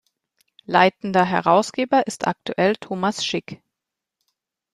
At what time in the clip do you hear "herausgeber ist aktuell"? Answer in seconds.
1.25-2.75